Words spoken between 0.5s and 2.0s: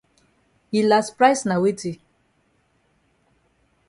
Yi las price na weti?